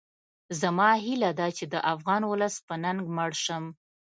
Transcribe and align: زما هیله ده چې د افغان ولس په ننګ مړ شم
زما 0.61 0.89
هیله 1.05 1.31
ده 1.39 1.47
چې 1.57 1.65
د 1.73 1.75
افغان 1.93 2.21
ولس 2.27 2.55
په 2.67 2.75
ننګ 2.83 3.01
مړ 3.15 3.31
شم 3.43 3.63